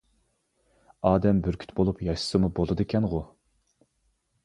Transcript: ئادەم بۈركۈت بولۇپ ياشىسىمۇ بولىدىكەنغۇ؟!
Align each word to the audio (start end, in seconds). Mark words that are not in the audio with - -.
ئادەم 1.09 1.43
بۈركۈت 1.49 1.75
بولۇپ 1.81 2.03
ياشىسىمۇ 2.09 2.53
بولىدىكەنغۇ؟! 2.61 3.25